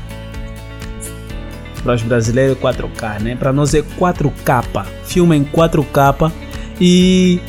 para 1.82 1.94
os 1.94 2.02
brasileiros 2.02 2.58
4K, 2.58 3.22
né? 3.22 3.36
Para 3.36 3.52
nós 3.52 3.72
é 3.72 3.80
4K, 3.80 4.84
filma 5.04 5.36
em 5.36 5.44
4K 5.44 6.32
e 6.80 7.40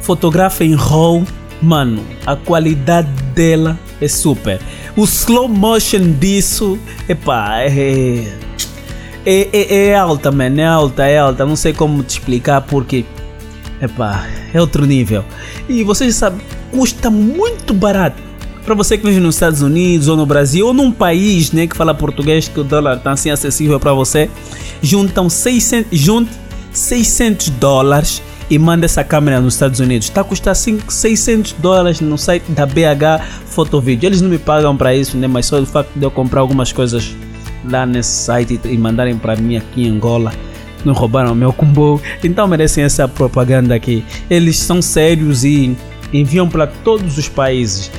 fotografa 0.00 0.64
em 0.64 0.74
RAW, 0.74 1.24
mano, 1.60 2.04
a 2.24 2.36
qualidade 2.36 3.08
dela 3.34 3.78
é 4.00 4.06
super. 4.06 4.60
O 4.96 5.02
slow 5.04 5.48
motion 5.48 6.12
disso, 6.20 6.78
epá, 7.08 7.62
é, 7.62 8.43
é, 9.24 9.48
é, 9.52 9.86
é 9.86 9.94
alta, 9.94 10.30
mano, 10.30 10.60
é 10.60 10.66
alta, 10.66 11.04
é 11.04 11.18
alta. 11.18 11.46
Não 11.46 11.56
sei 11.56 11.72
como 11.72 12.02
te 12.02 12.10
explicar 12.10 12.60
porque, 12.62 13.04
epá, 13.80 14.26
é 14.52 14.60
outro 14.60 14.84
nível. 14.84 15.24
E 15.68 15.82
vocês 15.82 16.14
sabem, 16.14 16.40
custa 16.70 17.10
muito 17.10 17.72
barato 17.72 18.22
para 18.64 18.74
você 18.74 18.96
que 18.96 19.06
vive 19.06 19.20
nos 19.20 19.36
Estados 19.36 19.60
Unidos 19.60 20.08
ou 20.08 20.16
no 20.16 20.24
Brasil 20.24 20.66
ou 20.66 20.72
num 20.72 20.90
país 20.90 21.52
né, 21.52 21.66
que 21.66 21.76
fala 21.76 21.94
português 21.94 22.48
que 22.48 22.58
o 22.58 22.64
dólar 22.64 22.96
está 22.96 23.12
assim 23.12 23.30
acessível 23.30 23.78
para 23.78 23.92
você, 23.92 24.30
juntam 24.82 25.28
600, 25.28 25.98
junte 25.98 26.30
600 26.72 27.50
dólares 27.50 28.22
e 28.50 28.58
manda 28.58 28.84
essa 28.84 29.04
câmera 29.04 29.40
nos 29.40 29.54
Estados 29.54 29.80
Unidos. 29.80 30.08
Está 30.08 30.22
a 30.22 30.24
custar 30.24 30.56
5, 30.56 30.92
600 30.92 31.52
dólares 31.58 32.00
no 32.00 32.16
site 32.18 32.50
da 32.50 32.66
BH 32.66 33.22
Fotovídeo. 33.46 34.08
Eles 34.08 34.20
não 34.20 34.28
me 34.28 34.38
pagam 34.38 34.76
para 34.76 34.94
isso, 34.94 35.16
né? 35.16 35.26
mas 35.26 35.46
só 35.46 35.60
o 35.60 35.66
facto 35.66 35.90
de 35.94 36.04
eu 36.04 36.10
comprar 36.10 36.40
algumas 36.40 36.72
coisas 36.72 37.14
lá 37.68 37.86
nesse 37.86 38.24
site 38.24 38.60
e 38.64 38.76
mandarem 38.76 39.16
para 39.16 39.36
mim 39.36 39.56
aqui 39.56 39.86
em 39.86 39.90
Angola 39.90 40.32
não 40.84 40.92
roubaram 40.92 41.34
meu 41.34 41.52
combo, 41.52 42.00
então 42.22 42.46
merecem 42.46 42.84
essa 42.84 43.08
propaganda 43.08 43.74
aqui. 43.74 44.04
Eles 44.28 44.58
são 44.58 44.82
sérios 44.82 45.44
e 45.44 45.76
enviam 46.12 46.48
para 46.48 46.66
todos 46.66 47.16
os 47.16 47.28
países. 47.28 47.90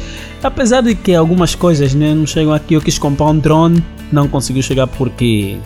Apesar 0.44 0.82
de 0.82 0.94
que 0.94 1.16
algumas 1.16 1.56
coisas 1.56 1.96
né, 1.96 2.14
não 2.14 2.28
chegam 2.28 2.54
aqui, 2.54 2.76
eu 2.76 2.82
quis 2.82 3.00
comprar 3.00 3.26
um 3.28 3.40
drone, 3.40 3.84
não 4.12 4.28
conseguiu 4.28 4.62
chegar 4.62 4.86
porque 4.86 5.58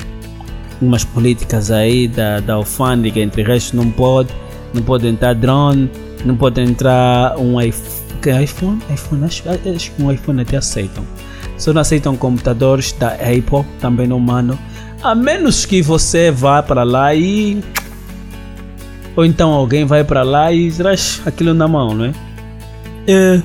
umas 0.82 1.04
políticas 1.04 1.70
aí 1.70 2.08
da, 2.08 2.40
da 2.40 2.54
alfândega, 2.54 3.20
entre 3.20 3.44
restos, 3.44 3.74
não 3.74 3.92
pode, 3.92 4.30
não 4.74 4.82
pode 4.82 5.06
entrar 5.06 5.36
drone, 5.36 5.92
não 6.24 6.38
pode 6.38 6.62
entrar 6.62 7.38
um 7.38 7.60
iPhone, 7.60 8.44
iPhone, 8.44 8.80
iPhone 8.94 9.26
acho, 9.26 9.44
acho 9.50 9.92
que 9.92 10.02
um 10.02 10.12
iPhone 10.12 10.42
até 10.42 10.56
aceitam. 10.56 11.04
Só 11.60 11.72
não 11.72 11.82
aceitam 11.82 12.18
computadores 12.18 12.92
da 12.94 13.10
Apple, 13.10 13.64
também 13.80 14.08
não 14.08 14.20
mandam. 14.20 14.58
A 15.04 15.14
menos 15.14 15.66
que 15.66 15.82
você 15.82 16.32
vá 16.32 16.64
para 16.64 16.84
lá 16.84 17.14
e 17.14 17.62
ou 19.16 19.26
então 19.26 19.52
alguém 19.52 19.86
vai 19.86 20.04
para 20.04 20.24
lá 20.24 20.52
e 20.52 20.72
traz 20.72 21.22
aquilo 21.26 21.54
na 21.54 21.68
mão, 21.68 21.94
não 21.94 22.06
é? 22.06 22.14
é 23.08 23.42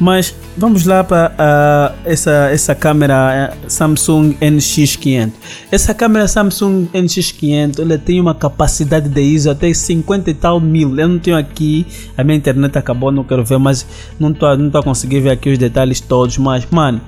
mas 0.00 0.34
vamos 0.56 0.86
lá 0.86 1.04
para 1.04 1.30
uh, 1.32 2.08
essa, 2.08 2.48
essa 2.50 2.74
câmera 2.74 3.52
uh, 3.52 3.70
Samsung 3.70 4.34
NX500. 4.40 5.32
Essa 5.70 5.92
câmera 5.92 6.26
Samsung 6.26 6.88
NX500 6.94 7.80
ela 7.80 7.98
tem 7.98 8.18
uma 8.18 8.34
capacidade 8.34 9.10
de 9.10 9.20
ISO 9.20 9.50
até 9.50 9.72
50 9.72 10.30
e 10.30 10.34
tal 10.34 10.58
mil. 10.58 10.98
Eu 10.98 11.06
não 11.06 11.18
tenho 11.18 11.36
aqui, 11.36 11.86
a 12.16 12.24
minha 12.24 12.38
internet 12.38 12.78
acabou, 12.78 13.12
não 13.12 13.24
quero 13.24 13.44
ver, 13.44 13.58
mas 13.58 13.86
não 14.18 14.30
estou 14.30 14.56
não 14.56 14.70
tô 14.70 14.78
a 14.78 14.82
conseguir 14.82 15.20
ver 15.20 15.30
aqui 15.30 15.50
os 15.50 15.58
detalhes 15.58 16.00
todos. 16.00 16.38
Mas, 16.38 16.66
mano, 16.70 17.00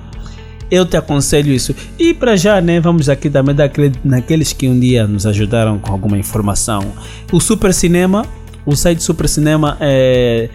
eu 0.69 0.85
te 0.85 0.97
aconselho 0.97 1.51
isso. 1.51 1.75
E 1.97 2.13
para 2.13 2.35
já, 2.35 2.59
né, 2.61 2.79
vamos 2.79 3.09
aqui 3.09 3.29
também 3.29 3.55
daquele, 3.55 3.93
naqueles 4.03 4.53
que 4.53 4.67
um 4.67 4.79
dia 4.79 5.05
nos 5.07 5.25
ajudaram 5.25 5.79
com 5.79 5.91
alguma 5.91 6.17
informação. 6.17 6.93
O 7.31 7.39
Super 7.39 7.73
Cinema, 7.73 8.25
o 8.65 8.75
site 8.75 9.03
Super 9.03 9.27
Cinema 9.27 9.77
é 9.79 10.49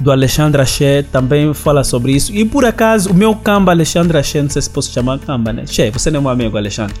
do 0.00 0.12
Alexandre 0.12 0.62
Axé 0.62 1.02
também 1.02 1.52
fala 1.52 1.82
sobre 1.82 2.12
isso. 2.12 2.32
E 2.32 2.44
por 2.44 2.64
acaso, 2.64 3.10
o 3.10 3.14
meu 3.14 3.34
camba 3.34 3.72
Alexandre 3.72 4.16
Axé, 4.18 4.42
não 4.42 4.50
sei 4.50 4.62
se 4.62 4.70
posso 4.70 4.92
chamar 4.92 5.18
camba, 5.18 5.52
né? 5.52 5.64
Che, 5.66 5.90
você 5.90 6.10
não 6.10 6.20
é 6.20 6.22
meu 6.22 6.30
amigo, 6.30 6.56
Alexandre. 6.56 6.94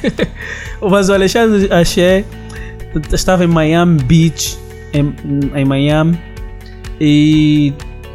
Mas 0.80 1.08
o 1.08 1.12
Alexandre 1.12 1.72
Axé 1.72 2.24
estava 3.12 3.44
em 3.44 3.48
Miami 3.48 4.02
Beach, 4.04 4.58
em, 4.92 5.14
em 5.54 5.64
Miami, 5.64 6.18
e. 7.00 7.72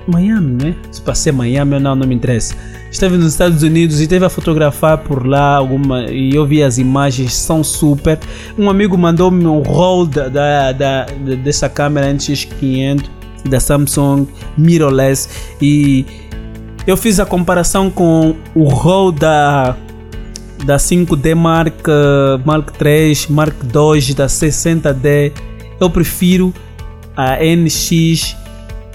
Miami, 0.08 0.64
né? 0.64 0.76
Se 0.92 1.02
passei 1.02 1.34
Miami 1.34 1.76
ou 1.76 1.80
não, 1.80 1.96
não 1.96 2.08
me 2.08 2.16
interessa. 2.16 2.56
Esteve 2.98 3.16
nos 3.16 3.34
Estados 3.34 3.62
Unidos 3.62 4.02
e 4.02 4.08
teve 4.08 4.26
a 4.26 4.30
fotografar 4.30 4.98
por 4.98 5.24
lá 5.24 5.56
alguma 5.56 6.10
e 6.10 6.34
eu 6.34 6.48
vi 6.48 6.64
as 6.64 6.80
imagens, 6.80 7.32
são 7.32 7.64
super. 7.64 8.18
Um 8.58 8.72
amigo 8.72 8.98
mandou-me 8.98 9.46
um 9.46 9.62
roll 9.62 10.08
da, 10.08 10.28
da, 10.28 10.72
da, 10.72 11.06
dessa 11.44 11.70
câmera 11.70 12.12
NX500 12.12 13.04
da 13.48 13.60
Samsung 13.60 14.26
mirrorless 14.58 15.30
e 15.62 16.08
eu 16.88 16.98
fiz 16.98 17.20
a 17.20 17.26
comparação 17.28 17.92
com 17.92 18.36
o 18.56 18.68
RAW 18.68 19.12
da 19.12 19.78
da 20.66 20.78
5D 20.78 21.36
Mark 21.36 21.76
Mark 22.44 22.72
3, 22.80 23.28
Mark 23.28 23.64
2 23.64 24.16
da 24.16 24.26
60D. 24.26 25.34
Eu 25.80 25.88
prefiro 25.92 26.52
a 27.16 27.38
NX 27.46 28.36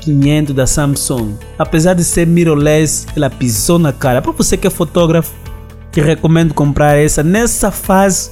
500 0.03 0.55
da 0.55 0.67
Samsung. 0.67 1.37
Apesar 1.59 1.95
de 1.95 2.05
ser 2.05 2.27
mirrorless, 2.27 3.07
ela 3.17 3.31
pisou 3.31 3.79
na 3.79 3.93
cara. 3.93 4.21
Para 4.21 4.33
você 4.33 4.57
que 4.57 4.67
é 4.67 4.71
fotógrafo, 4.71 5.33
que 5.91 6.01
recomendo 6.01 6.55
comprar 6.55 6.97
essa 6.97 7.23
nessa 7.23 7.71
fase 7.71 8.31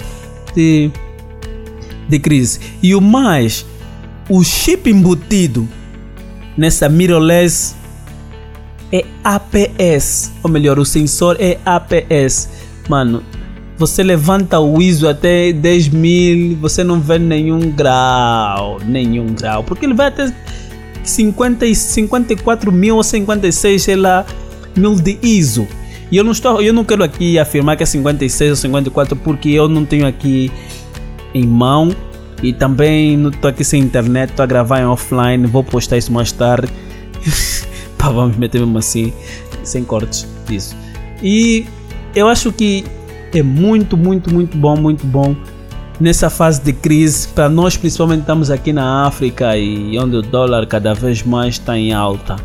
de, 0.54 0.90
de 2.08 2.18
crise. 2.18 2.60
E 2.82 2.94
o 2.94 3.00
mais, 3.00 3.64
o 4.28 4.42
chip 4.42 4.90
embutido 4.90 5.68
nessa 6.56 6.88
mirrorless 6.88 7.74
é 8.92 9.04
APS, 9.22 10.32
ou 10.42 10.50
melhor, 10.50 10.78
o 10.78 10.84
sensor 10.84 11.36
é 11.38 11.58
APS. 11.64 12.48
Mano, 12.88 13.22
você 13.78 14.02
levanta 14.02 14.58
o 14.58 14.82
ISO 14.82 15.08
até 15.08 15.52
10 15.52 15.88
mil, 15.88 16.56
você 16.56 16.82
não 16.82 17.00
vê 17.00 17.18
nenhum 17.18 17.70
grau, 17.70 18.80
nenhum 18.84 19.32
grau, 19.32 19.62
porque 19.62 19.86
ele 19.86 19.94
vai 19.94 20.08
até 20.08 20.34
50, 21.10 21.66
e 21.66 21.74
54 21.74 22.72
mil 22.72 22.96
ou 22.96 23.02
56, 23.02 23.82
sei 23.82 23.96
mil 24.76 24.94
de 24.96 25.18
ISO. 25.22 25.66
E 26.10 26.16
eu 26.16 26.24
não, 26.24 26.32
estou, 26.32 26.60
eu 26.60 26.72
não 26.72 26.84
quero 26.84 27.04
aqui 27.04 27.38
afirmar 27.38 27.76
que 27.76 27.82
é 27.82 27.86
56 27.86 28.50
ou 28.50 28.56
54 28.56 29.16
porque 29.16 29.50
eu 29.50 29.68
não 29.68 29.84
tenho 29.84 30.06
aqui 30.06 30.50
em 31.32 31.46
mão 31.46 31.94
e 32.42 32.52
também 32.52 33.16
não 33.16 33.30
estou 33.30 33.48
aqui 33.48 33.62
sem 33.62 33.80
internet, 33.80 34.30
estou 34.30 34.42
a 34.42 34.46
gravar 34.46 34.80
em 34.80 34.86
offline, 34.86 35.46
vou 35.46 35.62
postar 35.62 35.98
isso 35.98 36.12
mais 36.12 36.32
tarde. 36.32 36.68
Pá, 37.96 38.08
vamos 38.08 38.36
meter 38.36 38.58
mesmo 38.58 38.78
assim, 38.78 39.12
sem 39.62 39.84
cortes 39.84 40.26
disso. 40.48 40.76
E 41.22 41.66
eu 42.14 42.26
acho 42.26 42.50
que 42.50 42.84
é 43.32 43.42
muito, 43.42 43.96
muito, 43.96 44.32
muito 44.32 44.56
bom, 44.56 44.76
muito 44.76 45.06
bom 45.06 45.36
nessa 46.00 46.30
fase 46.30 46.62
de 46.62 46.72
crise, 46.72 47.28
para 47.28 47.48
nós 47.48 47.76
principalmente 47.76 48.20
estamos 48.20 48.50
aqui 48.50 48.72
na 48.72 49.06
África 49.06 49.56
e 49.56 49.98
onde 49.98 50.16
o 50.16 50.22
dólar 50.22 50.66
cada 50.66 50.94
vez 50.94 51.22
mais 51.22 51.56
está 51.56 51.76
em 51.76 51.92
alta. 51.92 52.36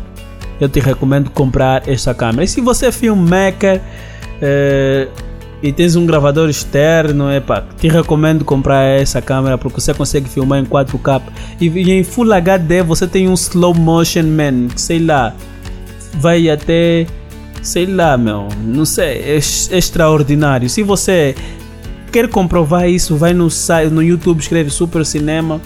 Eu 0.60 0.68
te 0.68 0.80
recomendo 0.80 1.30
comprar 1.30 1.88
esta 1.88 2.14
câmera. 2.14 2.44
E 2.44 2.48
se 2.48 2.60
você 2.60 2.86
é 2.86 2.92
filmmaker 2.92 3.80
é, 4.40 5.08
e 5.62 5.72
tens 5.72 5.96
um 5.96 6.06
gravador 6.06 6.48
externo, 6.48 7.30
epa, 7.30 7.64
te 7.78 7.88
recomendo 7.88 8.44
comprar 8.44 8.82
essa 8.82 9.22
câmera 9.22 9.56
porque 9.56 9.80
você 9.80 9.92
consegue 9.94 10.28
filmar 10.28 10.60
em 10.60 10.64
4K. 10.64 11.22
E 11.60 11.92
em 11.92 12.04
Full 12.04 12.32
HD 12.32 12.82
você 12.82 13.06
tem 13.06 13.28
um 13.28 13.34
slow 13.34 13.74
motion 13.74 14.24
man, 14.24 14.68
sei 14.76 14.98
lá, 14.98 15.34
vai 16.14 16.48
até 16.48 17.06
sei 17.62 17.84
lá, 17.84 18.16
meu, 18.16 18.48
não 18.62 18.84
sei, 18.84 19.22
é 19.22 19.36
extraordinário. 19.36 20.70
Se 20.70 20.84
você 20.84 21.34
quer 22.16 22.28
comprovar 22.28 22.88
isso, 22.88 23.14
vai 23.14 23.34
no 23.34 23.48
no 23.92 24.02
YouTube, 24.02 24.40
escreve 24.40 24.70
Super 24.70 25.04
Cinema 25.04 25.60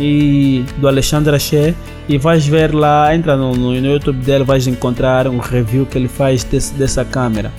e 0.00 0.64
do 0.78 0.88
Alexandre 0.88 1.36
Axé 1.36 1.74
e 2.08 2.16
vais 2.16 2.46
ver 2.46 2.74
lá, 2.74 3.14
entra 3.14 3.36
no, 3.36 3.54
no, 3.54 3.76
YouTube 3.76 4.24
dele, 4.24 4.42
vais 4.42 4.66
encontrar 4.66 5.28
um 5.28 5.36
review 5.36 5.84
que 5.84 5.98
ele 5.98 6.08
faz 6.08 6.42
desse, 6.44 6.72
dessa 6.72 7.04
câmera. 7.04 7.52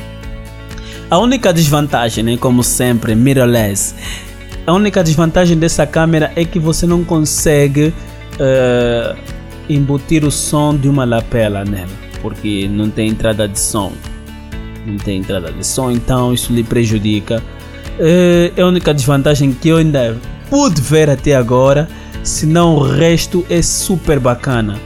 A 1.11 1.19
única 1.19 1.53
desvantagem, 1.53 2.23
né, 2.23 2.37
como 2.37 2.63
sempre, 2.63 3.13
mirrorless, 3.13 3.93
a 4.65 4.73
única 4.73 5.03
desvantagem 5.03 5.55
dessa 5.55 5.85
câmera 5.85 6.31
é 6.35 6.43
que 6.43 6.57
você 6.57 6.87
não 6.87 7.03
consegue 7.03 7.93
uh, 8.39 9.15
embutir 9.69 10.25
o 10.25 10.31
som 10.31 10.75
de 10.75 10.89
uma 10.89 11.05
lapela 11.05 11.63
nela 11.63 12.07
porque 12.23 12.67
não 12.67 12.89
tem 12.89 13.09
entrada 13.09 13.47
de 13.47 13.59
som. 13.59 13.93
Não 14.87 14.97
tem 14.97 15.19
entrada 15.19 15.51
de 15.51 15.65
som, 15.65 15.91
então 15.91 16.33
isso 16.33 16.51
lhe 16.51 16.63
prejudica. 16.63 17.43
É, 17.99 18.51
é 18.55 18.61
a 18.61 18.67
única 18.67 18.93
desvantagem 18.93 19.51
que 19.51 19.69
eu 19.69 19.77
ainda 19.77 20.17
pude 20.49 20.81
ver 20.81 21.09
até 21.09 21.35
agora, 21.35 21.87
senão 22.23 22.75
o 22.75 22.81
resto 22.81 23.45
é 23.49 23.61
super 23.61 24.19
bacana. 24.19 24.79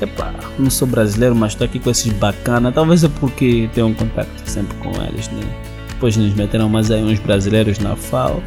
Epá, 0.00 0.32
não 0.58 0.70
sou 0.70 0.86
brasileiro, 0.86 1.34
mas 1.34 1.52
estou 1.52 1.64
aqui 1.64 1.78
com 1.78 1.90
esses 1.90 2.12
bacana. 2.12 2.70
Talvez 2.70 3.02
é 3.02 3.08
porque 3.20 3.68
tenho 3.74 3.88
um 3.88 3.94
contato 3.94 4.28
sempre 4.44 4.76
com 4.78 4.90
eles, 5.02 5.28
né? 5.30 5.42
Depois 5.88 6.16
nos 6.16 6.34
meteram 6.34 6.68
mais 6.68 6.90
aí 6.90 7.02
uns 7.02 7.18
brasileiros 7.18 7.78
na 7.78 7.96
FAO 7.96 8.42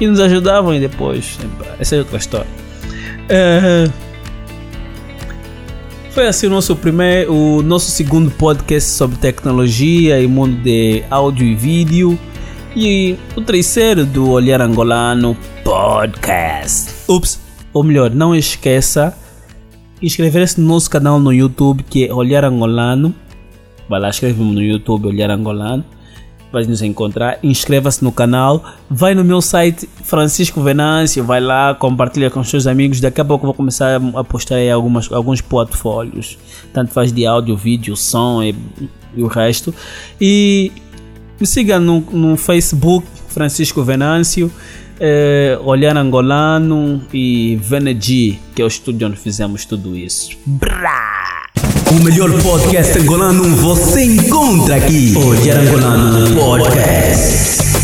e 0.00 0.06
nos 0.06 0.20
ajudavam 0.20 0.74
e 0.74 0.80
depois, 0.80 1.38
essa 1.78 1.96
é 1.96 1.98
outra 1.98 2.16
história. 2.16 2.46
É, 3.28 3.88
foi 6.10 6.26
assim 6.26 6.46
o 6.46 6.50
nosso 6.50 6.76
primeiro, 6.76 7.34
o 7.34 7.62
nosso 7.62 7.90
segundo 7.90 8.30
podcast 8.30 8.90
sobre 8.90 9.16
tecnologia 9.16 10.20
e 10.20 10.26
mundo 10.26 10.56
de 10.62 11.02
áudio 11.10 11.46
e 11.46 11.54
vídeo. 11.54 12.18
E 12.74 13.18
o 13.36 13.40
terceiro 13.42 14.06
do 14.06 14.30
Olhar 14.30 14.60
Angolano 14.60 15.36
Podcast. 15.62 16.90
Ups, 17.06 17.38
ou 17.72 17.82
melhor, 17.82 18.10
não 18.10 18.34
esqueça 18.34 19.16
inscrever-se 20.00 20.60
no 20.60 20.66
nosso 20.68 20.90
canal 20.90 21.20
no 21.20 21.32
YouTube 21.32 21.82
que 21.82 22.06
é 22.06 22.14
Olhar 22.14 22.44
Angolano. 22.44 23.14
Vai 23.88 24.00
lá, 24.00 24.08
escreve-me 24.08 24.54
no 24.54 24.62
YouTube 24.62 25.06
Olhar 25.06 25.30
Angolano 25.30 25.84
vai 26.52 26.64
nos 26.64 26.82
encontrar. 26.82 27.38
Inscreva-se 27.42 28.04
no 28.04 28.12
canal. 28.12 28.62
Vai 28.88 29.14
no 29.14 29.24
meu 29.24 29.40
site 29.40 29.88
Francisco 30.04 30.60
Venâncio. 30.60 31.24
Vai 31.24 31.40
lá, 31.40 31.74
compartilha 31.74 32.30
com 32.30 32.40
os 32.40 32.48
seus 32.48 32.66
amigos. 32.66 33.00
Daqui 33.00 33.20
a 33.20 33.24
pouco 33.24 33.46
vou 33.46 33.54
começar 33.54 34.00
a 34.14 34.22
postar 34.22 34.56
aí 34.56 34.70
algumas, 34.70 35.10
alguns 35.10 35.40
portfólios. 35.40 36.38
Tanto 36.72 36.92
faz 36.92 37.10
de 37.10 37.24
áudio, 37.24 37.56
vídeo, 37.56 37.96
som 37.96 38.42
e, 38.42 38.54
e 39.16 39.22
o 39.22 39.26
resto. 39.26 39.74
E 40.20 40.70
me 41.42 41.46
siga 41.46 41.80
no, 41.80 42.00
no 42.12 42.36
Facebook 42.36 43.04
Francisco 43.28 43.82
Venâncio. 43.82 44.50
É, 45.00 45.58
Olhar 45.64 45.96
Angolano 45.96 47.02
e 47.12 47.58
Venegi, 47.60 48.38
que 48.54 48.62
é 48.62 48.64
o 48.64 48.68
estúdio 48.68 49.08
onde 49.08 49.16
fizemos 49.16 49.64
tudo 49.64 49.96
isso. 49.96 50.38
Brá! 50.46 51.48
O 51.90 52.04
melhor 52.04 52.30
podcast 52.40 52.96
angolano 52.96 53.42
você 53.56 54.04
encontra 54.04 54.76
aqui. 54.76 55.14
Olhar 55.16 55.58
Angolano 55.58 56.36
Podcast. 56.36 57.81